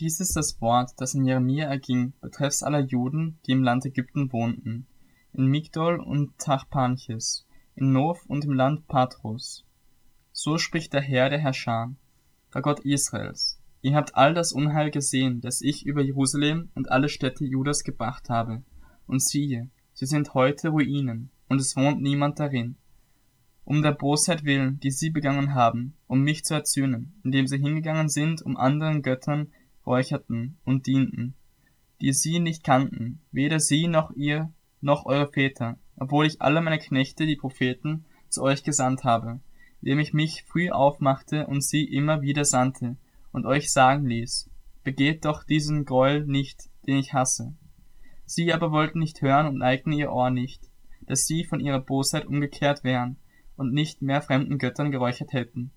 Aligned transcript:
Dies 0.00 0.20
ist 0.20 0.36
das 0.36 0.60
Wort, 0.60 0.92
das 0.98 1.14
in 1.14 1.24
Jeremia 1.24 1.66
erging, 1.66 2.12
betreffs 2.20 2.62
aller 2.62 2.78
Juden, 2.78 3.40
die 3.44 3.50
im 3.50 3.64
Land 3.64 3.84
Ägypten 3.84 4.32
wohnten, 4.32 4.86
in 5.32 5.46
Migdol 5.46 5.98
und 5.98 6.38
Tachpanches, 6.38 7.48
in 7.74 7.90
Nof 7.90 8.24
und 8.26 8.44
im 8.44 8.52
Land 8.52 8.86
Patros. 8.86 9.64
So 10.30 10.56
spricht 10.56 10.92
der 10.92 11.00
Herr 11.00 11.30
der 11.30 11.40
Herrscher, 11.40 11.92
der 12.54 12.62
Gott 12.62 12.78
Israels. 12.80 13.60
Ihr 13.82 13.96
habt 13.96 14.14
all 14.14 14.34
das 14.34 14.52
Unheil 14.52 14.92
gesehen, 14.92 15.40
das 15.40 15.62
ich 15.62 15.84
über 15.84 16.02
Jerusalem 16.02 16.70
und 16.76 16.92
alle 16.92 17.08
Städte 17.08 17.44
Judas 17.44 17.82
gebracht 17.82 18.28
habe. 18.28 18.62
Und 19.08 19.20
siehe, 19.20 19.68
sie 19.94 20.06
sind 20.06 20.32
heute 20.34 20.68
Ruinen, 20.68 21.30
und 21.48 21.60
es 21.60 21.74
wohnt 21.74 22.00
niemand 22.00 22.38
darin. 22.38 22.76
Um 23.64 23.82
der 23.82 23.92
Bosheit 23.92 24.44
willen, 24.44 24.78
die 24.78 24.92
sie 24.92 25.10
begangen 25.10 25.54
haben, 25.54 25.94
um 26.06 26.22
mich 26.22 26.44
zu 26.44 26.54
erzürnen, 26.54 27.20
indem 27.24 27.48
sie 27.48 27.58
hingegangen 27.58 28.08
sind, 28.08 28.42
um 28.42 28.56
anderen 28.56 29.02
Göttern 29.02 29.48
räucherten 29.88 30.58
und 30.64 30.86
dienten, 30.86 31.34
die 32.00 32.12
sie 32.12 32.38
nicht 32.38 32.62
kannten, 32.62 33.20
weder 33.32 33.58
sie 33.58 33.88
noch 33.88 34.12
ihr 34.12 34.52
noch 34.80 35.06
eure 35.06 35.32
Väter, 35.32 35.78
obwohl 35.96 36.26
ich 36.26 36.40
alle 36.40 36.60
meine 36.60 36.78
Knechte, 36.78 37.26
die 37.26 37.36
Propheten, 37.36 38.04
zu 38.28 38.42
euch 38.42 38.62
gesandt 38.62 39.04
habe, 39.04 39.40
indem 39.80 39.98
ich 39.98 40.12
mich 40.12 40.44
früh 40.44 40.70
aufmachte 40.70 41.46
und 41.46 41.64
sie 41.64 41.84
immer 41.84 42.20
wieder 42.20 42.44
sandte 42.44 42.96
und 43.32 43.46
euch 43.46 43.72
sagen 43.72 44.06
ließ, 44.06 44.50
begeht 44.84 45.24
doch 45.24 45.44
diesen 45.44 45.84
Gräuel 45.84 46.26
nicht, 46.26 46.70
den 46.86 46.98
ich 46.98 47.14
hasse. 47.14 47.54
Sie 48.26 48.52
aber 48.52 48.70
wollten 48.70 48.98
nicht 48.98 49.22
hören 49.22 49.46
und 49.46 49.58
neigten 49.58 49.92
ihr 49.92 50.12
Ohr 50.12 50.30
nicht, 50.30 50.70
dass 51.00 51.26
sie 51.26 51.44
von 51.44 51.60
ihrer 51.60 51.80
Bosheit 51.80 52.26
umgekehrt 52.26 52.84
wären 52.84 53.16
und 53.56 53.72
nicht 53.72 54.02
mehr 54.02 54.20
fremden 54.20 54.58
Göttern 54.58 54.90
geräuchert 54.90 55.32
hätten. 55.32 55.72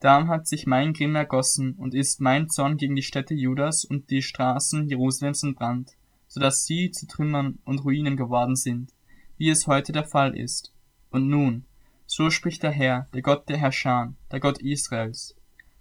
Darum 0.00 0.28
hat 0.28 0.46
sich 0.46 0.66
mein 0.66 0.92
Grimm 0.92 1.14
ergossen 1.14 1.74
und 1.74 1.94
ist 1.94 2.20
mein 2.20 2.48
Zorn 2.48 2.76
gegen 2.76 2.96
die 2.96 3.02
Städte 3.02 3.34
Judas 3.34 3.84
und 3.84 4.10
die 4.10 4.22
Straßen 4.22 4.88
Jerusalems 4.88 5.42
entbrannt, 5.42 5.92
so 6.28 6.40
dass 6.40 6.64
sie 6.64 6.90
zu 6.90 7.06
Trümmern 7.06 7.58
und 7.64 7.84
Ruinen 7.84 8.16
geworden 8.16 8.56
sind, 8.56 8.92
wie 9.38 9.48
es 9.48 9.66
heute 9.66 9.92
der 9.92 10.04
Fall 10.04 10.36
ist. 10.36 10.72
Und 11.10 11.28
nun, 11.28 11.64
so 12.06 12.30
spricht 12.30 12.62
der 12.62 12.70
Herr, 12.70 13.08
der 13.14 13.22
Gott 13.22 13.48
der 13.48 13.56
Herrscher, 13.56 14.12
der 14.30 14.40
Gott 14.40 14.58
Israels. 14.60 15.34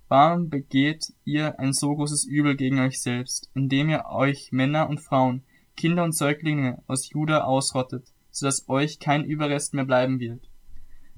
Warum 0.07 0.49
begeht 0.49 1.11
ihr 1.25 1.59
ein 1.59 1.73
so 1.73 1.95
großes 1.95 2.25
Übel 2.25 2.55
gegen 2.55 2.79
euch 2.79 3.01
selbst, 3.01 3.49
indem 3.55 3.89
ihr 3.89 4.05
euch 4.05 4.51
Männer 4.51 4.87
und 4.89 4.99
Frauen, 4.99 5.43
Kinder 5.75 6.03
und 6.03 6.15
Säuglinge 6.15 6.83
aus 6.87 7.09
Juda 7.09 7.45
ausrottet, 7.45 8.13
so 8.29 8.45
dass 8.45 8.69
euch 8.69 8.99
kein 8.99 9.23
Überrest 9.23 9.73
mehr 9.73 9.85
bleiben 9.85 10.19
wird? 10.19 10.49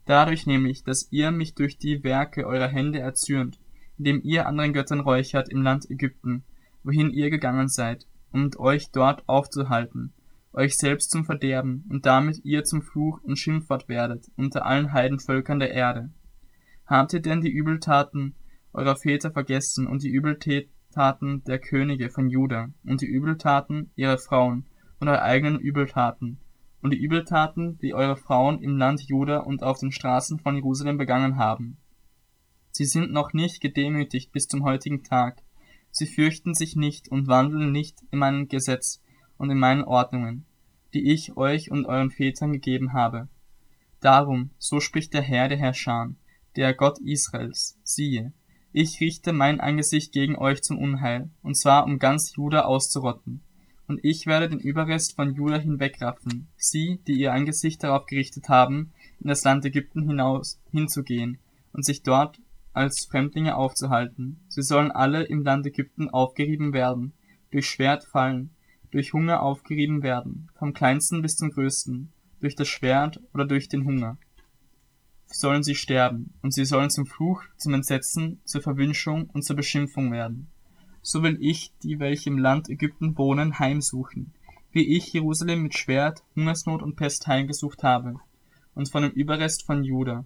Dadurch 0.05 0.45
nämlich, 0.45 0.83
dass 0.83 1.11
ihr 1.11 1.31
mich 1.31 1.55
durch 1.55 1.77
die 1.77 2.03
Werke 2.03 2.45
eurer 2.45 2.67
Hände 2.67 2.99
erzürnt, 2.99 3.59
indem 3.97 4.21
ihr 4.23 4.47
anderen 4.47 4.73
Göttern 4.73 4.99
räuchert 4.99 5.49
im 5.49 5.61
Land 5.61 5.89
Ägypten, 5.89 6.43
wohin 6.83 7.09
ihr 7.09 7.29
gegangen 7.29 7.67
seid, 7.67 8.05
um 8.31 8.51
euch 8.57 8.91
dort 8.91 9.27
aufzuhalten, 9.27 10.13
euch 10.53 10.77
selbst 10.77 11.09
zum 11.09 11.25
Verderben 11.25 11.85
und 11.89 12.05
damit 12.05 12.43
ihr 12.43 12.63
zum 12.63 12.81
Fluch 12.81 13.21
und 13.23 13.37
Schimpfwort 13.37 13.89
werdet 13.89 14.29
unter 14.37 14.65
allen 14.65 14.93
Heidenvölkern 14.93 15.59
der 15.59 15.71
Erde. 15.71 16.11
Habt 16.85 17.13
ihr 17.13 17.21
denn 17.21 17.41
die 17.41 17.51
Übeltaten 17.51 18.35
eurer 18.73 18.95
Väter 18.95 19.31
vergessen 19.31 19.87
und 19.87 20.03
die 20.03 20.09
Übeltaten 20.09 21.43
der 21.45 21.59
Könige 21.59 22.09
von 22.09 22.29
Juda 22.29 22.69
und 22.85 23.01
die 23.01 23.07
Übeltaten 23.07 23.89
ihrer 23.95 24.17
Frauen 24.17 24.65
und 24.99 25.07
eure 25.07 25.23
eigenen 25.23 25.59
Übeltaten, 25.59 26.37
und 26.85 26.91
die 26.91 26.99
Übeltaten, 26.99 27.79
die 27.79 27.95
eure 27.95 28.15
Frauen 28.15 28.61
im 28.61 28.77
Land 28.77 29.01
Juda 29.01 29.39
und 29.39 29.63
auf 29.63 29.79
den 29.79 29.91
Straßen 29.91 30.37
von 30.37 30.53
Jerusalem 30.53 30.99
begangen 30.99 31.37
haben. 31.37 31.77
Sie 32.69 32.85
sind 32.85 33.11
noch 33.11 33.33
nicht 33.33 33.59
gedemütigt 33.59 34.31
bis 34.31 34.47
zum 34.47 34.63
heutigen 34.63 35.01
Tag. 35.03 35.41
Sie 35.89 36.05
fürchten 36.05 36.53
sich 36.53 36.75
nicht 36.75 37.07
und 37.07 37.27
wandeln 37.27 37.71
nicht 37.71 38.03
in 38.11 38.19
meinem 38.19 38.49
Gesetz 38.49 39.01
und 39.39 39.49
in 39.49 39.57
meinen 39.57 39.83
Ordnungen, 39.83 40.45
die 40.93 41.11
ich 41.11 41.35
euch 41.35 41.71
und 41.71 41.87
euren 41.87 42.11
Vätern 42.11 42.53
gegeben 42.53 42.93
habe. 42.93 43.29
Darum, 43.99 44.51
so 44.59 44.79
spricht 44.79 45.15
der 45.15 45.23
Herr 45.23 45.49
der 45.49 45.57
Herrscher, 45.57 46.11
der 46.55 46.75
Gott 46.75 46.99
Israels, 46.99 47.79
siehe, 47.81 48.31
ich 48.73 49.01
richte 49.01 49.33
mein 49.33 49.59
Angesicht 49.59 50.13
gegen 50.13 50.35
euch 50.35 50.61
zum 50.61 50.77
Unheil, 50.77 51.31
und 51.41 51.57
zwar 51.57 51.85
um 51.85 51.97
ganz 51.97 52.35
Juda 52.35 52.61
auszurotten 52.65 53.41
und 53.87 53.99
ich 54.03 54.25
werde 54.25 54.49
den 54.49 54.59
Überrest 54.59 55.15
von 55.15 55.35
Juda 55.35 55.57
hinwegraffen, 55.57 56.47
sie, 56.57 56.99
die 57.07 57.13
ihr 57.13 57.33
Angesicht 57.33 57.83
darauf 57.83 58.05
gerichtet 58.05 58.49
haben, 58.49 58.91
in 59.19 59.27
das 59.27 59.43
Land 59.43 59.65
Ägypten 59.65 60.07
hinaus 60.07 60.59
hinzugehen 60.71 61.37
und 61.71 61.85
sich 61.85 62.03
dort 62.03 62.39
als 62.73 63.05
Fremdlinge 63.05 63.55
aufzuhalten. 63.55 64.39
Sie 64.47 64.63
sollen 64.63 64.91
alle 64.91 65.23
im 65.23 65.43
Land 65.43 65.65
Ägypten 65.65 66.09
aufgerieben 66.09 66.73
werden, 66.73 67.13
durch 67.51 67.69
Schwert 67.69 68.03
fallen, 68.03 68.49
durch 68.91 69.13
Hunger 69.13 69.41
aufgerieben 69.41 70.03
werden, 70.03 70.49
vom 70.57 70.73
kleinsten 70.73 71.21
bis 71.21 71.35
zum 71.35 71.51
größten, 71.51 72.11
durch 72.41 72.55
das 72.55 72.67
Schwert 72.67 73.21
oder 73.33 73.45
durch 73.45 73.69
den 73.69 73.85
Hunger. 73.85 74.17
Sollen 75.27 75.63
sie 75.63 75.75
sterben, 75.75 76.33
und 76.41 76.53
sie 76.53 76.65
sollen 76.65 76.89
zum 76.89 77.05
Fluch, 77.05 77.43
zum 77.57 77.73
Entsetzen, 77.73 78.41
zur 78.45 78.61
Verwünschung 78.61 79.29
und 79.31 79.43
zur 79.43 79.55
Beschimpfung 79.55 80.11
werden 80.11 80.49
so 81.05 81.21
will 81.21 81.37
ich 81.39 81.71
die, 81.83 81.99
welche 81.99 82.31
im 82.31 82.39
Land 82.39 82.67
Ägypten 82.67 83.15
wohnen, 83.15 83.59
heimsuchen, 83.59 84.33
wie 84.71 84.97
ich 84.97 85.13
Jerusalem 85.13 85.61
mit 85.61 85.77
Schwert, 85.77 86.23
Hungersnot 86.35 86.81
und 86.81 86.95
Pest 86.95 87.27
heimgesucht 87.27 87.83
habe, 87.83 88.15
und 88.73 88.89
von 88.89 89.03
dem 89.03 89.11
Überrest 89.11 89.67
von 89.67 89.83
Juda, 89.83 90.25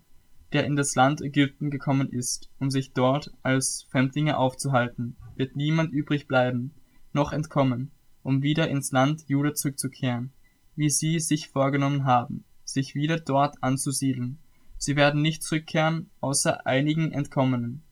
der 0.54 0.66
in 0.66 0.78
das 0.78 0.96
Land 0.96 1.22
Ägypten 1.22 1.70
gekommen 1.70 2.08
ist, 2.10 2.50
um 2.60 2.72
sich 2.72 2.94
dort 2.94 3.30
als 3.44 3.88
Fremdlinge 3.92 4.38
aufzuhalten, 4.38 5.18
wird 5.36 5.58
niemand 5.58 5.92
übrig 5.92 6.30
bleiben, 6.30 6.72
noch 7.12 7.34
entkommen, 7.34 7.92
um 8.24 8.42
wieder 8.42 8.70
ins 8.70 8.94
Land 8.94 9.26
Juda 9.28 9.54
zurückzukehren, 9.56 10.32
wie 10.78 10.90
sie 10.90 11.20
sich 11.20 11.50
vorgenommen 11.50 12.06
haben, 12.06 12.46
sich 12.64 12.96
wieder 12.96 13.20
dort 13.20 13.62
anzusiedeln. 13.62 14.40
Sie 14.78 14.96
werden 14.96 15.22
nicht 15.22 15.44
zurückkehren, 15.44 16.10
außer 16.22 16.66
einigen 16.66 17.12
Entkommenen, 17.12 17.84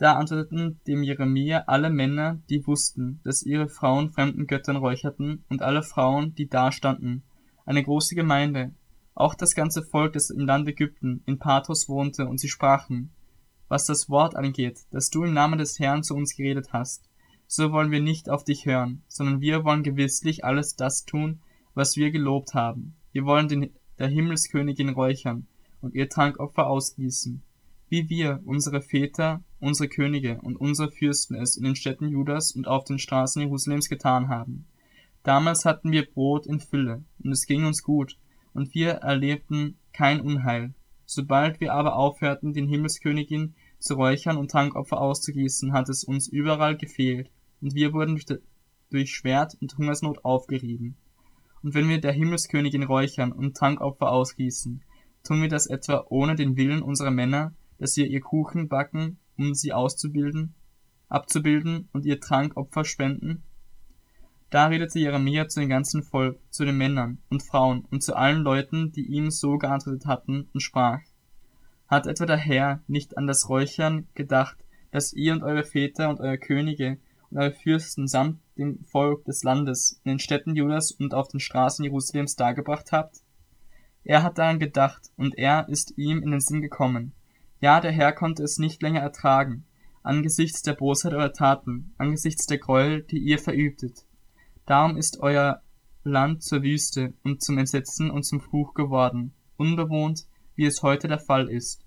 da 0.00 0.14
antworteten 0.14 0.80
dem 0.86 1.02
Jeremia 1.02 1.64
alle 1.66 1.90
Männer, 1.90 2.40
die 2.48 2.66
wussten, 2.66 3.20
dass 3.22 3.42
ihre 3.42 3.68
Frauen 3.68 4.08
fremden 4.08 4.46
Göttern 4.46 4.76
räucherten, 4.76 5.44
und 5.50 5.60
alle 5.60 5.82
Frauen, 5.82 6.34
die 6.34 6.48
dastanden, 6.48 7.22
eine 7.66 7.84
große 7.84 8.14
Gemeinde, 8.14 8.72
auch 9.14 9.34
das 9.34 9.54
ganze 9.54 9.82
Volk, 9.82 10.14
das 10.14 10.30
im 10.30 10.46
Land 10.46 10.66
Ägypten, 10.66 11.22
in 11.26 11.38
Pathos 11.38 11.86
wohnte, 11.86 12.26
und 12.26 12.40
sie 12.40 12.48
sprachen, 12.48 13.12
was 13.68 13.84
das 13.84 14.08
Wort 14.08 14.36
angeht, 14.36 14.86
das 14.90 15.10
du 15.10 15.22
im 15.22 15.34
Namen 15.34 15.58
des 15.58 15.78
Herrn 15.78 16.02
zu 16.02 16.14
uns 16.14 16.34
geredet 16.34 16.72
hast, 16.72 17.04
so 17.46 17.70
wollen 17.70 17.90
wir 17.90 18.00
nicht 18.00 18.30
auf 18.30 18.42
dich 18.42 18.64
hören, 18.64 19.02
sondern 19.06 19.42
wir 19.42 19.64
wollen 19.64 19.82
gewisslich 19.82 20.46
alles 20.46 20.76
das 20.76 21.04
tun, 21.04 21.42
was 21.74 21.96
wir 21.96 22.10
gelobt 22.10 22.54
haben. 22.54 22.96
Wir 23.12 23.26
wollen 23.26 23.48
den, 23.48 23.70
der 23.98 24.08
Himmelskönigin 24.08 24.88
räuchern 24.88 25.46
und 25.82 25.94
ihr 25.94 26.08
Trankopfer 26.08 26.68
ausgießen, 26.68 27.42
wie 27.90 28.08
wir, 28.08 28.40
unsere 28.46 28.80
Väter, 28.80 29.44
unsere 29.60 29.88
Könige 29.88 30.40
und 30.40 30.56
unsere 30.56 30.90
Fürsten 30.90 31.36
es 31.36 31.56
in 31.56 31.64
den 31.64 31.76
Städten 31.76 32.08
Judas 32.08 32.52
und 32.52 32.66
auf 32.66 32.84
den 32.84 32.98
Straßen 32.98 33.42
Jerusalems 33.42 33.88
getan 33.88 34.28
haben. 34.28 34.66
Damals 35.22 35.64
hatten 35.64 35.92
wir 35.92 36.10
Brot 36.10 36.46
in 36.46 36.60
Fülle, 36.60 37.04
und 37.22 37.32
es 37.32 37.46
ging 37.46 37.64
uns 37.64 37.82
gut, 37.82 38.16
und 38.54 38.74
wir 38.74 38.92
erlebten 38.92 39.76
kein 39.92 40.20
Unheil. 40.20 40.72
Sobald 41.04 41.60
wir 41.60 41.74
aber 41.74 41.96
aufhörten, 41.96 42.52
den 42.52 42.68
Himmelskönigin 42.68 43.54
zu 43.78 43.94
räuchern 43.94 44.36
und 44.36 44.50
Trankopfer 44.50 45.00
auszugießen, 45.00 45.72
hat 45.72 45.88
es 45.88 46.04
uns 46.04 46.28
überall 46.28 46.76
gefehlt, 46.76 47.30
und 47.60 47.74
wir 47.74 47.92
wurden 47.92 48.14
durch, 48.14 48.40
durch 48.90 49.14
Schwert 49.14 49.56
und 49.60 49.76
Hungersnot 49.76 50.24
aufgerieben. 50.24 50.96
Und 51.62 51.74
wenn 51.74 51.88
wir 51.88 52.00
der 52.00 52.12
Himmelskönigin 52.12 52.84
räuchern 52.84 53.32
und 53.32 53.56
Trankopfer 53.56 54.10
ausgießen, 54.10 54.82
tun 55.22 55.42
wir 55.42 55.48
das 55.48 55.66
etwa 55.66 56.06
ohne 56.08 56.34
den 56.34 56.56
Willen 56.56 56.82
unserer 56.82 57.10
Männer, 57.10 57.54
dass 57.78 57.96
wir 57.96 58.06
ihr 58.06 58.20
Kuchen 58.20 58.68
backen, 58.68 59.18
um 59.40 59.54
sie 59.54 59.72
auszubilden, 59.72 60.54
abzubilden 61.08 61.88
und 61.92 62.04
ihr 62.04 62.20
Trankopfer 62.20 62.84
spenden? 62.84 63.42
Da 64.50 64.66
redete 64.66 64.98
Jeremia 64.98 65.48
zu 65.48 65.60
dem 65.60 65.68
ganzen 65.68 66.02
Volk, 66.02 66.40
zu 66.50 66.64
den 66.64 66.76
Männern 66.76 67.18
und 67.30 67.42
Frauen 67.42 67.84
und 67.90 68.02
zu 68.02 68.16
allen 68.16 68.42
Leuten, 68.42 68.90
die 68.90 69.06
ihm 69.06 69.30
so 69.30 69.58
geantwortet 69.58 70.06
hatten, 70.06 70.48
und 70.52 70.60
sprach, 70.60 71.00
Hat 71.86 72.06
etwa 72.06 72.26
der 72.26 72.36
Herr 72.36 72.82
nicht 72.88 73.16
an 73.16 73.28
das 73.28 73.48
Räuchern 73.48 74.08
gedacht, 74.14 74.58
das 74.90 75.12
ihr 75.12 75.32
und 75.32 75.44
eure 75.44 75.62
Väter 75.62 76.08
und 76.08 76.20
eure 76.20 76.38
Könige 76.38 76.98
und 77.30 77.38
eure 77.38 77.52
Fürsten 77.52 78.08
samt 78.08 78.40
dem 78.58 78.82
Volk 78.84 79.24
des 79.24 79.44
Landes 79.44 80.00
in 80.04 80.10
den 80.10 80.18
Städten 80.18 80.56
Judas 80.56 80.90
und 80.90 81.14
auf 81.14 81.28
den 81.28 81.40
Straßen 81.40 81.84
Jerusalems 81.84 82.34
dargebracht 82.34 82.90
habt? 82.90 83.18
Er 84.02 84.24
hat 84.24 84.38
daran 84.38 84.58
gedacht, 84.58 85.10
und 85.16 85.38
er 85.38 85.68
ist 85.68 85.96
ihm 85.96 86.22
in 86.22 86.32
den 86.32 86.40
Sinn 86.40 86.60
gekommen, 86.60 87.12
ja, 87.60 87.80
der 87.80 87.92
Herr 87.92 88.12
konnte 88.12 88.42
es 88.42 88.58
nicht 88.58 88.82
länger 88.82 89.00
ertragen, 89.00 89.64
angesichts 90.02 90.62
der 90.62 90.74
Bosheit 90.74 91.12
eurer 91.12 91.32
Taten, 91.32 91.92
angesichts 91.98 92.46
der 92.46 92.58
Gräuel, 92.58 93.02
die 93.02 93.18
ihr 93.18 93.38
verübtet. 93.38 94.06
Darum 94.66 94.96
ist 94.96 95.20
euer 95.20 95.62
Land 96.02 96.42
zur 96.42 96.62
Wüste 96.62 97.12
und 97.22 97.42
zum 97.42 97.58
Entsetzen 97.58 98.10
und 98.10 98.22
zum 98.22 98.40
Fluch 98.40 98.72
geworden, 98.72 99.34
unbewohnt, 99.56 100.26
wie 100.54 100.64
es 100.64 100.82
heute 100.82 101.08
der 101.08 101.18
Fall 101.18 101.50
ist, 101.50 101.84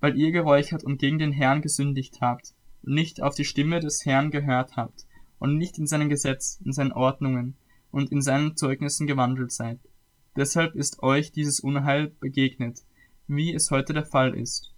weil 0.00 0.16
ihr 0.16 0.32
geräuchert 0.32 0.84
und 0.84 0.98
gegen 0.98 1.18
den 1.18 1.32
Herrn 1.32 1.60
gesündigt 1.60 2.20
habt, 2.20 2.54
und 2.82 2.94
nicht 2.94 3.22
auf 3.22 3.34
die 3.34 3.44
Stimme 3.44 3.80
des 3.80 4.04
Herrn 4.06 4.30
gehört 4.30 4.76
habt 4.76 5.06
und 5.38 5.58
nicht 5.58 5.78
in 5.78 5.86
seinem 5.86 6.08
Gesetz, 6.08 6.60
in 6.64 6.72
seinen 6.72 6.92
Ordnungen 6.92 7.56
und 7.90 8.10
in 8.10 8.22
seinen 8.22 8.56
Zeugnissen 8.56 9.06
gewandelt 9.06 9.52
seid. 9.52 9.78
Deshalb 10.36 10.74
ist 10.74 11.02
euch 11.02 11.32
dieses 11.32 11.60
Unheil 11.60 12.08
begegnet, 12.08 12.80
wie 13.26 13.54
es 13.54 13.70
heute 13.70 13.92
der 13.92 14.06
Fall 14.06 14.34
ist. 14.34 14.71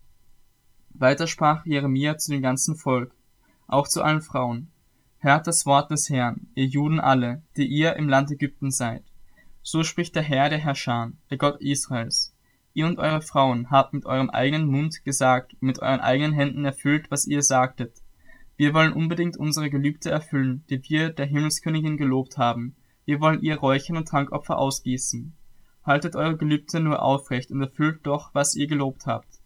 Weiter 0.97 1.27
sprach 1.27 1.67
Jeremia 1.67 2.19
zu 2.19 2.31
dem 2.31 2.41
ganzen 2.41 2.77
Volk, 2.77 3.13
auch 3.67 3.89
zu 3.89 4.03
allen 4.03 4.23
Frauen. 4.23 4.71
Hört 5.19 5.49
das 5.49 5.67
Wort 5.67 5.91
des 5.91 6.09
Herrn, 6.09 6.47
ihr 6.55 6.67
Juden 6.67 7.01
alle, 7.01 7.43
die 7.57 7.67
ihr 7.67 7.97
im 7.97 8.09
Land 8.09 8.31
Ägypten 8.31 8.71
seid. 8.71 9.03
So 9.61 9.83
spricht 9.83 10.15
der 10.15 10.23
Herr 10.23 10.51
der 10.51 10.59
Herrscher, 10.59 11.11
der 11.31 11.39
Gott 11.39 11.61
Israels. 11.61 12.33
Ihr 12.75 12.87
und 12.87 12.99
eure 13.01 13.23
Frauen 13.23 13.71
habt 13.71 13.93
mit 13.93 14.07
eurem 14.07 14.31
eigenen 14.31 14.67
Mund 14.67 15.05
gesagt 15.05 15.55
und 15.55 15.63
mit 15.63 15.81
euren 15.81 16.01
eigenen 16.01 16.33
Händen 16.33 16.65
erfüllt, 16.65 17.11
was 17.11 17.27
ihr 17.27 17.43
sagtet. 17.43 18.03
Wir 18.57 18.73
wollen 18.73 18.93
unbedingt 18.93 19.37
unsere 19.37 19.71
Gelübde 19.71 20.11
erfüllen, 20.11 20.63
die 20.71 20.81
wir 20.89 21.11
der 21.11 21.27
Himmelskönigin 21.27 21.97
gelobt 21.97 22.39
haben. 22.39 22.77
Wir 23.05 23.21
wollen 23.21 23.43
ihr 23.43 23.57
Räuchern 23.57 23.97
und 23.97 24.07
Trankopfer 24.07 24.59
ausgießen. 24.59 25.35
Haltet 25.85 26.15
eure 26.15 26.37
Gelübde 26.37 26.79
nur 26.79 27.03
aufrecht 27.03 27.51
und 27.51 27.61
erfüllt 27.61 28.07
doch, 28.07 28.33
was 28.33 28.55
ihr 28.55 28.69
gelobt 28.69 29.07
habt. 29.07 29.41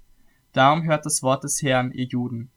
Darum 0.53 0.85
hört 0.85 1.07
das 1.07 1.23
Wort 1.23 1.45
des 1.45 1.63
Herrn, 1.63 1.93
ihr 1.93 2.07
Juden, 2.07 2.51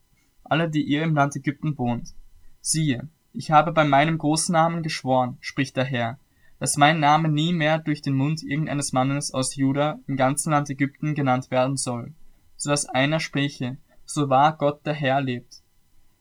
alle, 0.43 0.69
die 0.69 0.83
ihr 0.83 1.03
im 1.03 1.15
Land 1.15 1.35
Ägypten 1.35 1.77
wohnt. 1.77 2.13
Siehe, 2.61 3.07
ich 3.33 3.51
habe 3.51 3.71
bei 3.71 3.83
meinem 3.83 4.17
großen 4.17 4.53
Namen 4.53 4.83
geschworen, 4.83 5.37
spricht 5.39 5.77
der 5.77 5.85
Herr, 5.85 6.19
dass 6.59 6.77
mein 6.77 6.99
Name 6.99 7.27
nie 7.27 7.53
mehr 7.53 7.79
durch 7.79 8.01
den 8.01 8.13
Mund 8.13 8.43
irgendeines 8.43 8.93
Mannes 8.93 9.33
aus 9.33 9.55
Juda 9.55 9.99
im 10.07 10.15
ganzen 10.15 10.51
Land 10.51 10.69
Ägypten 10.69 11.15
genannt 11.15 11.49
werden 11.49 11.75
soll, 11.75 12.13
so 12.55 12.69
dass 12.69 12.85
einer 12.85 13.19
spräche, 13.19 13.77
so 14.05 14.29
wahr 14.29 14.57
Gott 14.57 14.85
der 14.85 14.93
Herr 14.93 15.21
lebt. 15.21 15.61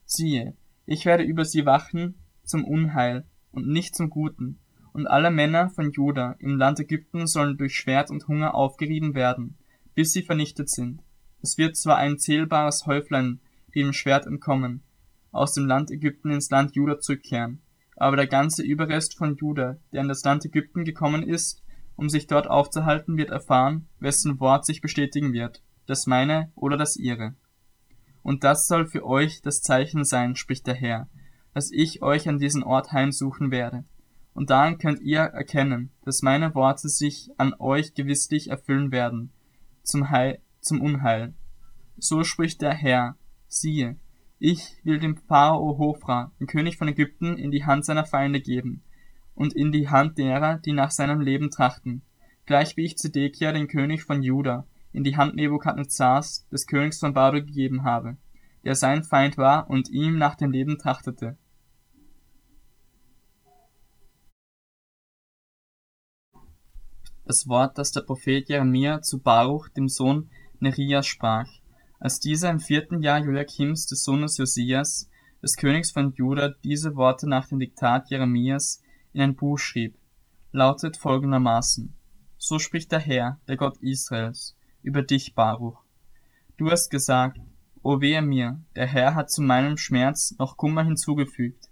Siehe, 0.07 0.55
ich 0.87 1.05
werde 1.05 1.25
über 1.25 1.45
sie 1.45 1.67
wachen 1.67 2.15
zum 2.43 2.65
Unheil 2.65 3.25
und 3.53 3.69
nicht 3.69 3.95
zum 3.95 4.11
Guten, 4.11 4.59
und 4.93 5.07
alle 5.07 5.31
Männer 5.31 5.69
von 5.71 5.93
Juda 5.93 6.37
im 6.41 6.57
Land 6.57 6.81
Ägypten 6.81 7.27
sollen 7.27 7.57
durch 7.57 7.77
Schwert 7.77 8.11
und 8.11 8.27
Hunger 8.27 8.55
aufgerieben 8.55 9.15
werden, 9.15 9.57
bis 9.95 10.13
sie 10.13 10.23
vernichtet 10.23 10.69
sind. 10.69 11.01
Es 11.43 11.59
wird 11.59 11.77
zwar 11.77 11.97
ein 11.97 12.19
zählbares 12.19 12.87
Häuflein 12.87 13.41
dem 13.75 13.93
Schwert 13.93 14.27
entkommen, 14.27 14.83
aus 15.33 15.55
dem 15.55 15.67
Land 15.67 15.91
Ägypten 15.91 16.31
ins 16.31 16.51
Land 16.51 16.75
Juda 16.75 17.01
zurückkehren, 17.01 17.63
aber 17.97 18.17
der 18.17 18.27
ganze 18.27 18.63
Überrest 18.63 19.17
von 19.17 19.37
Juda, 19.37 19.79
der 19.93 20.03
in 20.03 20.09
das 20.09 20.25
Land 20.25 20.45
Ägypten 20.45 20.85
gekommen 20.85 21.23
ist, 21.23 21.63
um 21.97 22.09
sich 22.09 22.27
dort 22.27 22.49
aufzuhalten, 22.49 23.17
wird 23.17 23.31
erfahren, 23.31 23.87
wessen 23.99 24.41
Wort 24.41 24.65
sich 24.65 24.81
bestätigen 24.81 25.33
wird, 25.33 25.63
das 25.87 26.07
meine 26.07 26.51
oder 26.55 26.77
das 26.77 26.97
ihre. 26.97 27.35
Und 28.23 28.45
das 28.45 28.67
soll 28.67 28.87
für 28.87 29.05
euch 29.05 29.43
das 29.43 29.63
Zeichen 29.63 30.05
sein, 30.05 30.37
spricht 30.37 30.67
der 30.67 30.75
Herr, 30.75 31.09
dass 31.55 31.71
ich 31.71 32.03
euch 32.03 32.29
an 32.29 32.39
diesen 32.39 32.63
Ort 32.63 32.93
heimsuchen 32.93 33.51
werde. 33.51 33.85
Und 34.35 34.51
daran 34.51 34.79
könnt 34.79 35.01
ihr 35.01 35.21
erkennen, 35.21 35.91
dass 36.05 36.23
meine 36.23 36.55
Worte 36.55 36.89
sich 36.89 37.31
an 37.37 37.55
euch 37.59 37.95
gewisslich 37.95 38.49
erfüllen 38.49 38.93
werden, 38.93 39.33
zum 39.83 40.11
Heil, 40.11 40.41
zum 40.61 40.81
Unheil. 40.81 41.35
So 41.99 42.25
spricht 42.25 42.63
der 42.63 42.73
Herr, 42.73 43.17
siehe, 43.49 43.97
ich 44.39 44.77
will 44.85 44.99
dem 44.99 45.17
Pharao 45.17 45.77
Hophra, 45.77 46.33
den 46.41 46.47
König 46.47 46.79
von 46.79 46.89
Ägypten, 46.89 47.37
in 47.37 47.51
die 47.51 47.65
Hand 47.67 47.85
seiner 47.85 48.07
Feinde 48.07 48.41
geben 48.41 48.83
und 49.35 49.55
in 49.55 49.73
die 49.73 49.89
Hand 49.89 50.19
derer, 50.19 50.59
die 50.59 50.73
nach 50.73 50.91
seinem 50.91 51.21
Leben 51.21 51.51
trachten, 51.51 52.03
gleich 52.47 52.77
wie 52.77 52.85
ich 52.85 52.97
Zedekia, 52.97 53.53
den 53.53 53.69
König 53.69 54.05
von 54.05 54.23
Juda, 54.23 54.67
in 54.93 55.05
die 55.05 55.17
Hand 55.17 55.37
Nebukadnezars, 55.37 56.47
des 56.49 56.67
Königs 56.67 56.99
von 56.99 57.13
Babel 57.13 57.45
gegeben 57.45 57.85
habe, 57.85 58.17
der 58.65 58.75
sein 58.75 59.05
Feind 59.05 59.39
war 59.39 59.69
und 59.71 59.89
ihm 59.91 60.19
nach 60.19 60.35
dem 60.35 60.51
Leben 60.51 60.79
trachtete. 60.79 61.37
Das 67.25 67.47
Wort, 67.47 67.79
das 67.79 67.93
der 67.93 68.01
Prophet 68.01 68.49
Jeremia 68.49 69.03
zu 69.03 69.21
Baruch, 69.21 69.69
dem 69.69 69.89
Sohn 69.89 70.31
Nerias, 70.61 71.07
sprach. 71.07 71.49
Als 71.99 72.21
dieser 72.21 72.51
im 72.51 72.61
vierten 72.61 73.03
Jahr 73.03 73.19
Joachims 73.19 73.87
des 73.87 74.05
Sohnes 74.05 74.37
Josias, 74.37 75.09
des 75.43 75.57
Königs 75.57 75.91
von 75.91 76.13
Juda, 76.15 76.55
diese 76.65 76.97
Worte 76.97 77.29
nach 77.29 77.49
dem 77.49 77.59
Diktat 77.59 78.11
Jeremias 78.11 78.83
in 79.13 79.23
ein 79.23 79.37
Buch 79.37 79.59
schrieb, 79.59 79.97
lautet 80.53 80.97
folgendermaßen. 80.97 81.95
So 82.37 82.59
spricht 82.59 82.93
der 82.93 83.01
Herr, 83.01 83.41
der 83.49 83.57
Gott 83.57 83.79
Israels, 83.79 84.57
über 84.83 85.03
dich, 85.03 85.35
Baruch. 85.35 85.83
Du 86.57 86.71
hast 86.71 86.91
gesagt, 86.91 87.41
O 87.83 88.03
wehe 88.03 88.21
mir, 88.21 88.61
der 88.77 88.87
Herr 88.87 89.15
hat 89.15 89.31
zu 89.31 89.41
meinem 89.41 89.79
Schmerz 89.79 90.35
noch 90.39 90.59
Kummer 90.59 90.85
hinzugefügt. 90.85 91.71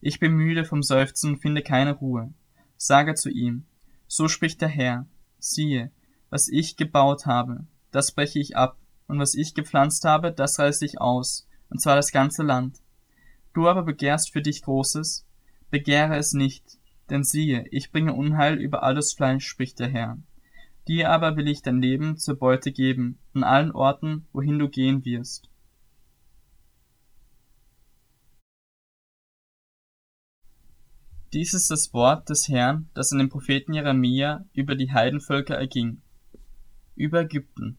Ich 0.00 0.18
bin 0.18 0.32
müde 0.32 0.64
vom 0.64 0.82
Seufzen 0.82 1.34
und 1.34 1.40
finde 1.40 1.62
keine 1.62 1.92
Ruhe. 1.92 2.32
Sage 2.76 3.14
zu 3.14 3.30
ihm, 3.30 3.64
so 4.08 4.26
spricht 4.26 4.60
der 4.60 4.68
Herr, 4.68 5.06
siehe, 5.38 5.92
was 6.30 6.48
ich 6.48 6.76
gebaut 6.76 7.26
habe, 7.26 7.66
das 7.94 8.10
breche 8.10 8.40
ich 8.40 8.56
ab, 8.56 8.76
und 9.06 9.20
was 9.20 9.34
ich 9.34 9.54
gepflanzt 9.54 10.04
habe, 10.04 10.32
das 10.32 10.58
reiße 10.58 10.84
ich 10.84 11.00
aus, 11.00 11.46
und 11.70 11.80
zwar 11.80 11.94
das 11.94 12.10
ganze 12.10 12.42
Land. 12.42 12.80
Du 13.52 13.68
aber 13.68 13.84
begehrst 13.84 14.32
für 14.32 14.42
dich 14.42 14.62
Großes, 14.62 15.24
begehre 15.70 16.16
es 16.16 16.32
nicht, 16.32 16.78
denn 17.08 17.22
siehe, 17.22 17.66
ich 17.70 17.92
bringe 17.92 18.14
Unheil 18.14 18.58
über 18.58 18.82
alles 18.82 19.12
Fleisch, 19.12 19.46
spricht 19.46 19.78
der 19.78 19.88
Herr. 19.88 20.18
Dir 20.88 21.10
aber 21.10 21.36
will 21.36 21.46
ich 21.46 21.62
dein 21.62 21.80
Leben 21.80 22.16
zur 22.18 22.36
Beute 22.36 22.72
geben, 22.72 23.18
an 23.32 23.44
allen 23.44 23.70
Orten, 23.70 24.26
wohin 24.32 24.58
du 24.58 24.68
gehen 24.68 25.04
wirst. 25.04 25.48
Dies 31.32 31.54
ist 31.54 31.70
das 31.70 31.92
Wort 31.94 32.28
des 32.28 32.48
Herrn, 32.48 32.88
das 32.94 33.12
an 33.12 33.18
den 33.18 33.28
Propheten 33.28 33.72
Jeremia 33.72 34.44
über 34.52 34.74
die 34.74 34.92
Heidenvölker 34.92 35.56
erging. 35.56 36.00
Über 36.96 37.22
Ägypten 37.22 37.78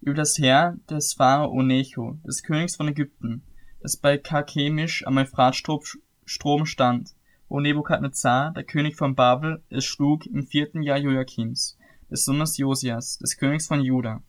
über 0.00 0.14
das 0.14 0.38
Heer 0.38 0.78
des 0.88 1.14
Pharao 1.14 1.62
Necho, 1.62 2.18
des 2.26 2.42
Königs 2.42 2.76
von 2.76 2.88
Ägypten, 2.88 3.42
das 3.80 3.96
bei 3.96 4.18
Karkemisch 4.18 5.06
am 5.06 5.18
Euphratstrom 5.18 6.66
stand, 6.66 7.14
wo 7.48 7.60
Nebukadnezar, 7.60 8.52
der 8.52 8.64
König 8.64 8.96
von 8.96 9.14
Babel, 9.14 9.62
es 9.68 9.84
schlug 9.84 10.26
im 10.26 10.46
vierten 10.46 10.82
Jahr 10.82 10.98
Joachims, 10.98 11.76
des 12.10 12.24
Sohnes 12.24 12.56
Josias, 12.56 13.18
des 13.18 13.36
Königs 13.36 13.66
von 13.66 13.80
Juda. 13.80 14.22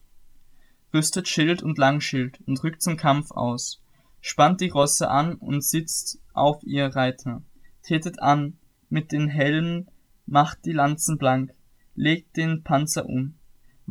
Rüstet 0.93 1.27
Schild 1.27 1.63
und 1.63 1.77
Langschild 1.77 2.39
und 2.45 2.61
rückt 2.63 2.81
zum 2.81 2.97
Kampf 2.97 3.31
aus, 3.31 3.81
spannt 4.19 4.59
die 4.59 4.69
Rosse 4.69 5.09
an 5.09 5.35
und 5.35 5.63
sitzt 5.63 6.19
auf 6.33 6.63
ihr 6.63 6.87
Reiter, 6.87 7.41
tretet 7.83 8.21
an, 8.21 8.57
mit 8.89 9.11
den 9.11 9.29
Helmen 9.29 9.87
macht 10.25 10.65
die 10.65 10.73
Lanzen 10.73 11.17
blank, 11.17 11.53
legt 11.95 12.37
den 12.37 12.63
Panzer 12.63 13.05
um, 13.05 13.35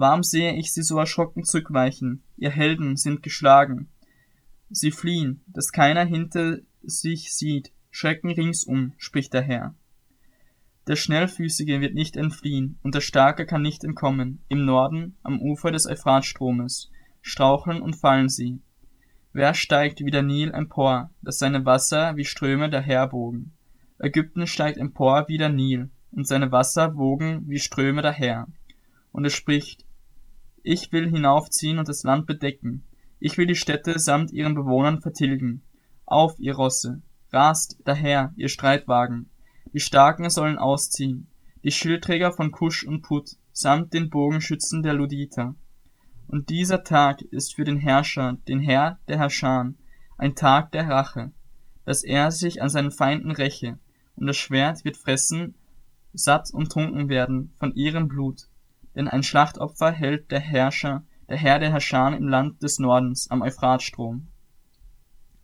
Warum 0.00 0.23
sehe 0.23 0.57
ich 0.57 0.73
sie 0.73 0.83
so 0.83 0.99
erschrocken 0.99 1.45
zurückweichen? 1.45 2.23
Ihr 2.38 2.49
Helden 2.49 2.97
sind 2.97 3.23
geschlagen. 3.23 3.90
Sie 4.71 4.92
fliehen, 4.92 5.42
dass 5.47 5.73
keiner 5.73 6.07
hinter 6.07 6.61
sich 6.83 7.35
sieht. 7.35 7.71
Schrecken 7.90 8.30
ringsum, 8.30 8.95
spricht 8.97 9.35
der 9.35 9.42
Herr. 9.42 9.75
Der 10.87 10.97
Schnellfüßige 10.97 11.83
wird 11.83 11.92
nicht 11.92 12.16
entfliehen, 12.16 12.78
und 12.83 12.95
der 12.95 13.02
Starke 13.02 13.45
kann 13.45 13.61
nicht 13.61 13.85
entkommen. 13.85 14.42
Im 14.49 14.64
Norden, 14.64 15.19
am 15.23 15.38
Ufer 15.38 15.71
des 15.71 15.87
Euphratstromes, 15.87 16.90
straucheln 17.21 17.83
und 17.83 17.95
fallen 17.95 18.30
sie. 18.30 18.62
Wer 19.35 19.52
steigt 19.52 20.00
wie 20.00 20.11
der 20.11 20.23
Nil 20.23 20.50
empor, 20.50 21.11
dass 21.21 21.38
seine 21.38 21.66
Wasser 21.66 22.16
wie 22.16 22.25
Ströme 22.25 22.71
daherbogen? 22.71 23.52
Ägypten 23.99 24.47
steigt 24.47 24.78
empor 24.78 25.26
wie 25.28 25.37
der 25.37 25.50
Nil, 25.50 25.90
und 26.11 26.26
seine 26.26 26.50
Wasser 26.52 26.97
wogen 26.97 27.42
wie 27.49 27.59
Ströme 27.59 28.00
daher. 28.00 28.47
Und 29.12 29.26
es 29.26 29.35
spricht, 29.35 29.85
ich 30.62 30.92
will 30.92 31.08
hinaufziehen 31.08 31.78
und 31.78 31.88
das 31.88 32.02
Land 32.02 32.26
bedecken. 32.26 32.84
Ich 33.18 33.36
will 33.36 33.46
die 33.46 33.54
Städte 33.54 33.98
samt 33.98 34.32
ihren 34.32 34.54
Bewohnern 34.54 35.00
vertilgen. 35.00 35.62
Auf, 36.06 36.38
ihr 36.38 36.54
Rosse! 36.54 37.02
Rast 37.32 37.78
daher, 37.84 38.32
ihr 38.36 38.48
Streitwagen! 38.48 39.30
Die 39.72 39.80
Starken 39.80 40.28
sollen 40.30 40.58
ausziehen, 40.58 41.28
die 41.62 41.70
Schildträger 41.70 42.32
von 42.32 42.50
Kusch 42.50 42.84
und 42.84 43.02
Put, 43.02 43.36
samt 43.52 43.92
den 43.92 44.10
Bogenschützen 44.10 44.82
der 44.82 44.94
Luditer. 44.94 45.54
Und 46.26 46.48
dieser 46.48 46.82
Tag 46.82 47.22
ist 47.22 47.54
für 47.54 47.64
den 47.64 47.76
Herrscher, 47.76 48.38
den 48.48 48.60
Herr 48.60 48.98
der 49.08 49.18
Herrscher, 49.18 49.72
ein 50.16 50.34
Tag 50.34 50.72
der 50.72 50.88
Rache, 50.88 51.32
dass 51.84 52.02
er 52.02 52.30
sich 52.30 52.62
an 52.62 52.68
seinen 52.68 52.90
Feinden 52.90 53.30
räche, 53.30 53.78
und 54.16 54.26
das 54.26 54.36
Schwert 54.36 54.84
wird 54.84 54.96
fressen, 54.96 55.54
satt 56.12 56.50
und 56.52 56.70
trunken 56.72 57.08
werden 57.08 57.52
von 57.58 57.74
ihrem 57.74 58.08
Blut, 58.08 58.48
denn 58.94 59.09
ein 59.09 59.23
Schlachtopfer 59.23 59.92
hält 59.92 60.30
der 60.30 60.40
Herrscher, 60.40 61.04
der 61.28 61.37
Herr 61.37 61.59
der 61.59 61.70
Herrscher 61.70 62.16
im 62.16 62.28
Land 62.28 62.62
des 62.62 62.78
Nordens 62.78 63.30
am 63.30 63.42
Euphratstrom. 63.42 64.28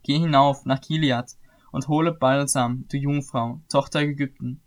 Geh 0.03 0.19
hinauf 0.19 0.65
nach 0.65 0.81
Gilead 0.81 1.25
und 1.71 1.87
hole 1.87 2.13
Balsam, 2.13 2.85
du 2.89 2.97
Jungfrau, 2.97 3.61
Tochter 3.69 4.01
Ägypten. 4.01 4.61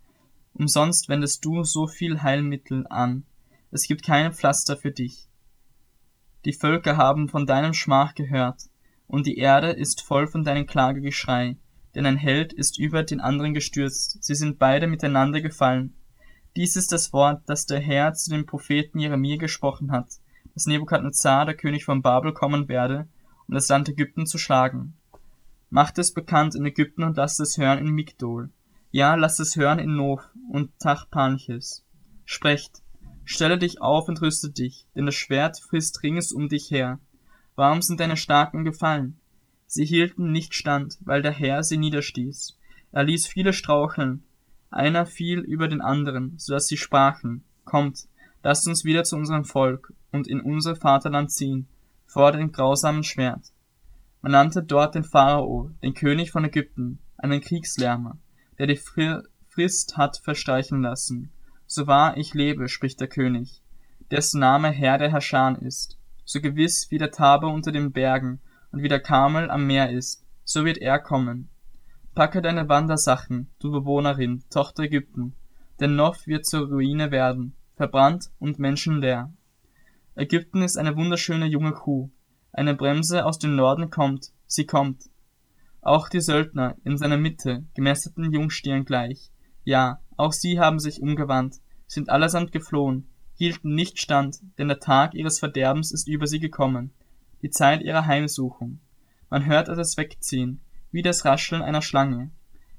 Umsonst 0.55 1.09
wendest 1.09 1.45
du 1.45 1.63
so 1.65 1.87
viel 1.87 2.23
Heilmittel 2.23 2.87
an, 2.89 3.25
es 3.71 3.87
gibt 3.87 4.05
keine 4.05 4.33
Pflaster 4.33 4.77
für 4.77 4.91
dich. 4.91 5.29
Die 6.45 6.53
Völker 6.53 6.97
haben 6.97 7.29
von 7.29 7.47
deinem 7.47 7.73
Schmach 7.73 8.15
gehört, 8.15 8.63
und 9.07 9.27
die 9.27 9.37
Erde 9.37 9.71
ist 9.71 10.03
voll 10.03 10.27
von 10.27 10.45
deinem 10.45 10.67
Klagegeschrei, 10.67 11.57
denn 11.95 12.07
ein 12.07 12.17
Held 12.17 12.53
ist 12.53 12.79
über 12.79 13.03
den 13.03 13.21
anderen 13.21 13.55
gestürzt, 13.55 14.23
sie 14.23 14.35
sind 14.35 14.59
beide 14.59 14.87
miteinander 14.87 15.41
gefallen. 15.41 15.95
Dies 16.57 16.75
ist 16.75 16.90
das 16.90 17.12
Wort, 17.12 17.42
das 17.47 17.66
der 17.66 17.78
Herr 17.78 18.12
zu 18.14 18.30
dem 18.30 18.45
Propheten 18.45 18.99
Jeremia 18.99 19.37
gesprochen 19.37 19.92
hat, 19.92 20.09
dass 20.54 20.66
Nebukadnezar, 20.66 21.47
der 21.47 21.54
König 21.54 21.85
von 21.85 22.02
Babel, 22.02 22.33
kommen 22.33 22.69
werde, 22.69 23.07
um 23.47 23.54
das 23.54 23.69
Land 23.69 23.88
Ägypten 23.88 24.26
zu 24.26 24.37
schlagen. 24.37 24.95
Macht 25.71 25.99
es 25.99 26.12
bekannt 26.12 26.57
in 26.57 26.66
Ägypten 26.66 27.04
und 27.04 27.16
lasst 27.16 27.38
es 27.38 27.57
hören 27.57 27.78
in 27.78 27.90
Migdol. 27.90 28.50
Ja, 28.90 29.14
lasst 29.14 29.38
es 29.38 29.54
hören 29.54 29.78
in 29.78 29.95
Nof 29.95 30.28
und 30.50 30.76
Tachpanches. 30.80 31.85
Sprecht, 32.25 32.83
stelle 33.25 33.57
dich 33.57 33.80
auf 33.80 34.09
und 34.09 34.21
rüste 34.21 34.50
dich, 34.50 34.88
denn 34.97 35.07
das 35.07 35.14
Schwert 35.14 35.61
frisst 35.61 36.02
rings 36.02 36.33
um 36.33 36.49
dich 36.49 36.73
her. 36.73 36.99
Warum 37.54 37.83
sind 37.83 38.00
deine 38.00 38.16
Starken 38.16 38.64
gefallen? 38.64 39.21
Sie 39.66 39.85
hielten 39.85 40.33
nicht 40.33 40.54
stand, 40.54 40.99
weil 41.02 41.23
der 41.23 41.30
Herr 41.30 41.62
sie 41.62 41.78
niederstieß. 41.78 42.59
Er 42.90 43.04
ließ 43.04 43.28
viele 43.28 43.52
straucheln, 43.52 44.25
einer 44.71 45.07
fiel 45.07 45.41
über 45.41 45.69
den 45.69 45.81
anderen, 45.81 46.35
so 46.39 46.55
dass 46.55 46.67
sie 46.67 46.77
sprachen, 46.77 47.45
Kommt, 47.65 48.09
lasst 48.43 48.67
uns 48.67 48.85
wieder 48.85 49.05
zu 49.05 49.17
unserem 49.17 49.45
Volk 49.45 49.93
und 50.11 50.27
in 50.27 50.41
unser 50.41 50.75
Vaterland 50.75 51.31
ziehen, 51.31 51.69
vor 52.07 52.33
dem 52.33 52.50
grausamen 52.50 53.05
Schwert. 53.05 53.53
Man 54.23 54.33
nannte 54.33 54.62
dort 54.62 54.95
den 54.95 55.05
Pharao, 55.05 55.71
den 55.83 55.95
König 55.95 56.31
von 56.31 56.45
Ägypten, 56.45 56.99
einen 57.17 57.41
Kriegslärmer, 57.41 58.19
der 58.59 58.67
die 58.67 58.81
Frist 59.49 59.97
hat 59.97 60.19
verstreichen 60.19 60.83
lassen. 60.83 61.31
So 61.67 61.87
wahr 61.87 62.17
ich 62.17 62.35
lebe, 62.35 62.69
spricht 62.69 63.00
der 63.00 63.09
König, 63.09 63.62
dessen 64.11 64.41
Name 64.41 64.71
Herr 64.71 64.99
der 64.99 65.12
Herrscher 65.12 65.57
ist. 65.62 65.97
So 66.25 66.41
gewiss 66.41 66.91
wie 66.91 66.99
der 66.99 67.12
Taber 67.12 67.53
unter 67.53 67.73
den 67.73 67.93
Bergen 67.93 68.41
und 68.73 68.83
wie 68.83 68.89
der 68.89 69.00
Kamel 69.00 69.50
am 69.50 69.67
Meer 69.67 69.91
ist, 69.91 70.25
so 70.45 70.65
wird 70.65 70.79
er 70.79 70.99
kommen. 70.99 71.49
Packe 72.14 72.43
deine 72.43 72.69
Wandersachen, 72.69 73.50
du 73.61 73.71
Bewohnerin, 73.71 74.43
Tochter 74.50 74.83
Ägypten, 74.83 75.35
denn 75.79 75.95
Nof 75.95 76.26
wird 76.26 76.45
zur 76.45 76.69
Ruine 76.69 77.12
werden, 77.12 77.55
verbrannt 77.76 78.31
und 78.40 78.59
menschenleer. 78.59 79.33
Ägypten 80.17 80.62
ist 80.62 80.76
eine 80.76 80.97
wunderschöne 80.97 81.47
junge 81.47 81.73
Kuh, 81.73 82.11
eine 82.52 82.75
Bremse 82.75 83.25
aus 83.25 83.38
dem 83.38 83.55
Norden 83.55 83.90
kommt, 83.90 84.33
sie 84.47 84.67
kommt. 84.67 85.09
Auch 85.83 86.09
die 86.09 86.21
Söldner 86.21 86.76
in 86.85 86.99
seiner 86.99 87.17
Mitte, 87.17 87.64
gemästeten 87.75 88.33
Jungstieren 88.33 88.85
gleich, 88.85 89.31
ja, 89.62 90.00
auch 90.17 90.33
sie 90.33 90.59
haben 90.59 90.81
sich 90.81 91.00
umgewandt, 91.00 91.61
sind 91.87 92.11
allesamt 92.11 92.50
geflohen, 92.50 93.09
hielten 93.35 93.75
nicht 93.76 94.00
stand, 94.00 94.40
denn 94.59 94.67
der 94.67 94.81
Tag 94.81 95.14
ihres 95.14 95.38
Verderbens 95.38 95.93
ist 95.93 96.09
über 96.09 96.26
sie 96.26 96.40
gekommen, 96.40 96.93
die 97.40 97.50
Zeit 97.50 97.83
ihrer 97.83 98.07
Heimsuchung. 98.07 98.81
Man 99.31 99.47
hört 99.47 99.69
es 99.69 99.97
wegziehen, 99.97 100.61
wie 100.93 101.03
das 101.03 101.25
Rascheln 101.25 101.63
einer 101.63 101.83
Schlange. 101.83 102.31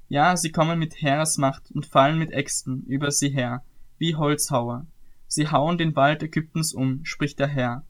Ja, 0.08 0.36
sie 0.36 0.52
kommen 0.52 0.78
mit 0.78 1.02
Heeresmacht 1.02 1.72
und 1.72 1.86
fallen 1.86 2.18
mit 2.20 2.32
Äxten 2.32 2.84
über 2.86 3.12
sie 3.12 3.30
her, 3.30 3.64
wie 3.98 4.16
Holzhauer. 4.16 4.86
Sie 5.28 5.50
hauen 5.50 5.78
den 5.78 5.96
Wald 5.96 6.22
Ägyptens 6.22 6.74
um, 6.74 7.06
spricht 7.06 7.40
der 7.40 7.48
Herr, 7.48 7.86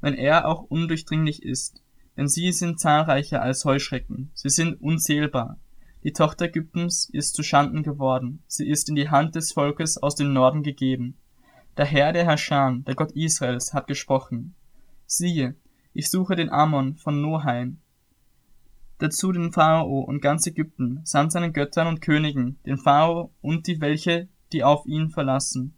wenn 0.00 0.14
er 0.14 0.48
auch 0.48 0.62
undurchdringlich 0.62 1.42
ist, 1.44 1.82
denn 2.16 2.26
sie 2.26 2.50
sind 2.50 2.80
zahlreicher 2.80 3.42
als 3.42 3.64
Heuschrecken, 3.64 4.30
sie 4.34 4.48
sind 4.48 4.80
unzählbar. 4.80 5.58
Die 6.02 6.12
Tochter 6.12 6.46
Ägyptens 6.46 7.08
ist 7.12 7.34
zu 7.34 7.42
Schanden 7.42 7.82
geworden, 7.82 8.42
sie 8.48 8.68
ist 8.68 8.88
in 8.88 8.96
die 8.96 9.10
Hand 9.10 9.36
des 9.36 9.52
Volkes 9.52 9.98
aus 9.98 10.16
dem 10.16 10.32
Norden 10.32 10.62
gegeben. 10.62 11.16
Der 11.76 11.84
Herr 11.84 12.12
der 12.12 12.24
Herrscher, 12.24 12.76
der 12.86 12.96
Gott 12.96 13.12
Israels, 13.12 13.72
hat 13.72 13.86
gesprochen. 13.86 14.54
Siehe, 15.06 15.54
ich 15.92 16.10
suche 16.10 16.34
den 16.34 16.50
Ammon 16.50 16.96
von 16.96 17.20
Noheim, 17.20 17.78
dazu 19.00 19.32
den 19.32 19.52
Pharao 19.52 20.00
und 20.00 20.20
ganz 20.20 20.46
Ägypten, 20.46 21.00
samt 21.04 21.32
seinen 21.32 21.52
Göttern 21.52 21.88
und 21.88 22.00
Königen, 22.00 22.58
den 22.64 22.78
Pharao 22.78 23.32
und 23.40 23.66
die 23.66 23.80
welche, 23.80 24.28
die 24.52 24.62
auf 24.62 24.86
ihn 24.86 25.10
verlassen. 25.10 25.76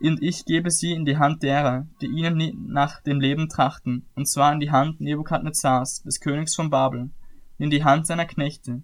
Und 0.00 0.22
ich 0.22 0.44
gebe 0.44 0.70
sie 0.70 0.92
in 0.92 1.04
die 1.04 1.16
Hand 1.16 1.42
derer, 1.42 1.88
die 2.00 2.06
ihnen 2.06 2.68
nach 2.68 3.02
dem 3.02 3.20
Leben 3.20 3.48
trachten, 3.48 4.06
und 4.14 4.28
zwar 4.28 4.52
in 4.52 4.60
die 4.60 4.70
Hand 4.70 5.00
Nebukadnezars, 5.00 6.02
des 6.02 6.20
Königs 6.20 6.54
von 6.54 6.70
Babel, 6.70 7.10
in 7.58 7.70
die 7.70 7.82
Hand 7.82 8.06
seiner 8.06 8.26
Knechte. 8.26 8.82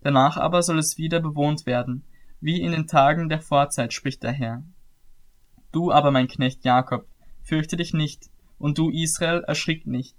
Danach 0.00 0.38
aber 0.38 0.62
soll 0.62 0.78
es 0.78 0.96
wieder 0.96 1.20
bewohnt 1.20 1.66
werden, 1.66 2.04
wie 2.40 2.62
in 2.62 2.72
den 2.72 2.86
Tagen 2.86 3.28
der 3.28 3.40
Vorzeit, 3.40 3.92
spricht 3.92 4.22
der 4.22 4.32
Herr. 4.32 4.62
Du 5.72 5.92
aber, 5.92 6.10
mein 6.10 6.28
Knecht 6.28 6.64
Jakob, 6.64 7.06
fürchte 7.42 7.76
dich 7.76 7.92
nicht, 7.92 8.30
und 8.58 8.78
du 8.78 8.88
Israel, 8.88 9.42
erschrick 9.46 9.86
nicht, 9.86 10.16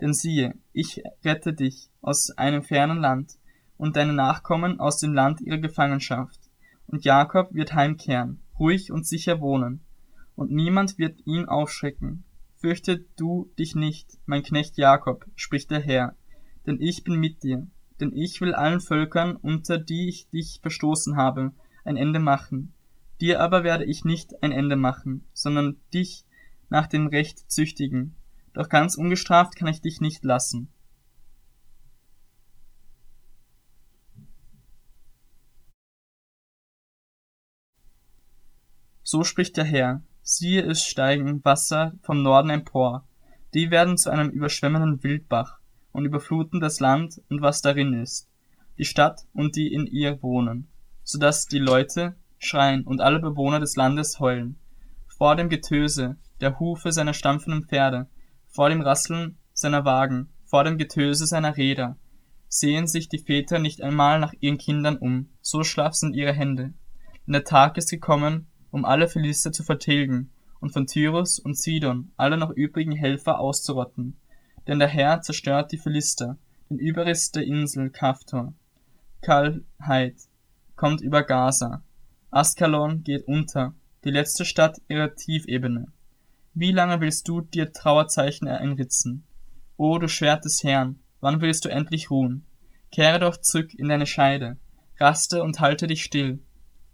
denn 0.00 0.12
siehe, 0.12 0.54
ich 0.72 1.02
rette 1.24 1.52
dich 1.52 1.90
aus 2.00 2.30
einem 2.30 2.62
fernen 2.62 2.98
Land 3.00 3.38
und 3.76 3.96
deine 3.96 4.12
Nachkommen 4.12 4.80
aus 4.80 4.98
dem 4.98 5.12
Land 5.12 5.40
ihrer 5.40 5.58
Gefangenschaft. 5.58 6.40
Und 6.86 7.04
Jakob 7.04 7.52
wird 7.52 7.74
heimkehren, 7.74 8.40
ruhig 8.58 8.92
und 8.92 9.06
sicher 9.06 9.40
wohnen, 9.40 9.80
und 10.34 10.50
niemand 10.50 10.98
wird 10.98 11.26
ihn 11.26 11.46
aufschrecken. 11.46 12.24
Fürchte 12.56 13.04
du 13.16 13.50
dich 13.58 13.74
nicht, 13.74 14.18
mein 14.26 14.42
Knecht 14.42 14.78
Jakob, 14.78 15.26
spricht 15.36 15.70
der 15.70 15.80
Herr, 15.80 16.16
denn 16.66 16.80
ich 16.80 17.04
bin 17.04 17.20
mit 17.20 17.42
dir, 17.42 17.66
denn 18.00 18.12
ich 18.12 18.40
will 18.40 18.54
allen 18.54 18.80
Völkern, 18.80 19.36
unter 19.36 19.78
die 19.78 20.08
ich 20.08 20.28
dich 20.30 20.58
verstoßen 20.62 21.16
habe, 21.16 21.52
ein 21.84 21.96
Ende 21.96 22.18
machen. 22.18 22.72
Dir 23.20 23.40
aber 23.40 23.64
werde 23.64 23.84
ich 23.84 24.04
nicht 24.04 24.42
ein 24.42 24.52
Ende 24.52 24.76
machen, 24.76 25.24
sondern 25.32 25.76
dich 25.92 26.24
nach 26.68 26.86
dem 26.86 27.06
Recht 27.06 27.50
züchtigen, 27.50 28.16
doch 28.52 28.68
ganz 28.68 28.96
ungestraft 28.96 29.56
kann 29.56 29.68
ich 29.68 29.80
dich 29.80 30.00
nicht 30.00 30.24
lassen. 30.24 30.72
So 39.02 39.24
spricht 39.24 39.56
der 39.56 39.64
Herr, 39.64 40.02
siehe 40.20 40.62
es 40.62 40.84
steigen 40.84 41.42
Wasser 41.42 41.94
vom 42.02 42.22
Norden 42.22 42.50
empor, 42.50 43.06
die 43.54 43.70
werden 43.70 43.96
zu 43.96 44.10
einem 44.10 44.28
überschwemmenden 44.28 45.02
Wildbach 45.02 45.60
und 45.92 46.04
überfluten 46.04 46.60
das 46.60 46.80
Land 46.80 47.22
und 47.30 47.40
was 47.40 47.62
darin 47.62 47.94
ist, 47.94 48.28
die 48.76 48.84
Stadt 48.84 49.22
und 49.32 49.56
die 49.56 49.72
in 49.72 49.86
ihr 49.86 50.22
wohnen, 50.22 50.68
so 51.04 51.18
dass 51.18 51.46
die 51.46 51.58
Leute 51.58 52.16
schreien 52.38 52.84
und 52.84 53.00
alle 53.00 53.18
Bewohner 53.18 53.60
des 53.60 53.76
Landes 53.76 54.20
heulen, 54.20 54.58
vor 55.06 55.36
dem 55.36 55.48
Getöse 55.48 56.16
der 56.42 56.58
Hufe 56.60 56.92
seiner 56.92 57.14
stampfenden 57.14 57.64
Pferde 57.64 58.08
vor 58.48 58.68
dem 58.68 58.80
Rasseln 58.80 59.38
seiner 59.52 59.84
Wagen, 59.84 60.30
vor 60.44 60.64
dem 60.64 60.78
Getöse 60.78 61.26
seiner 61.26 61.56
Räder, 61.56 61.96
sehen 62.48 62.86
sich 62.86 63.08
die 63.08 63.18
Väter 63.18 63.58
nicht 63.58 63.82
einmal 63.82 64.18
nach 64.18 64.32
ihren 64.40 64.58
Kindern 64.58 64.96
um, 64.96 65.28
so 65.40 65.62
schlaff 65.62 65.94
sind 65.94 66.14
ihre 66.14 66.32
Hände. 66.32 66.72
Denn 67.26 67.32
der 67.34 67.44
Tag 67.44 67.76
ist 67.76 67.90
gekommen, 67.90 68.46
um 68.70 68.84
alle 68.84 69.08
Philister 69.08 69.52
zu 69.52 69.62
vertilgen 69.62 70.30
und 70.60 70.72
von 70.72 70.86
Tyrus 70.86 71.38
und 71.38 71.58
Sidon 71.58 72.12
alle 72.16 72.36
noch 72.36 72.50
übrigen 72.50 72.92
Helfer 72.92 73.38
auszurotten. 73.38 74.18
Denn 74.66 74.78
der 74.78 74.88
Herr 74.88 75.20
zerstört 75.20 75.72
die 75.72 75.78
Philister, 75.78 76.38
den 76.70 76.78
Überrest 76.78 77.36
der 77.36 77.44
Insel 77.44 77.90
Kaftor. 77.90 78.54
Kalheit 79.20 80.16
kommt 80.76 81.00
über 81.00 81.22
Gaza. 81.22 81.82
Askalon 82.30 83.02
geht 83.02 83.26
unter, 83.26 83.74
die 84.04 84.10
letzte 84.10 84.44
Stadt 84.44 84.80
ihrer 84.88 85.14
Tiefebene. 85.14 85.92
Wie 86.60 86.72
lange 86.72 87.00
willst 87.00 87.28
du 87.28 87.40
dir 87.40 87.72
Trauerzeichen 87.72 88.48
einritzen? 88.48 89.24
O 89.76 89.96
du 89.98 90.08
Schwert 90.08 90.44
des 90.44 90.64
Herrn, 90.64 90.98
wann 91.20 91.40
willst 91.40 91.64
du 91.64 91.68
endlich 91.68 92.10
ruhen? 92.10 92.46
Kehre 92.90 93.20
doch 93.20 93.36
zurück 93.36 93.74
in 93.74 93.86
deine 93.86 94.06
Scheide, 94.06 94.56
raste 94.98 95.44
und 95.44 95.60
halte 95.60 95.86
dich 95.86 96.02
still. 96.02 96.40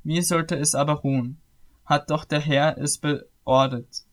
Wie 0.02 0.20
sollte 0.20 0.54
es 0.56 0.74
aber 0.74 0.96
ruhen? 0.96 1.40
Hat 1.86 2.10
doch 2.10 2.26
der 2.26 2.40
Herr 2.40 2.76
es 2.76 2.98
beordert. 2.98 4.04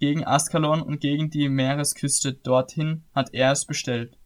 Gegen 0.00 0.26
Askalon 0.26 0.82
und 0.82 1.00
gegen 1.00 1.30
die 1.30 1.48
Meeresküste 1.48 2.34
dorthin 2.34 3.04
hat 3.14 3.32
er 3.32 3.52
es 3.52 3.64
bestellt. 3.64 4.17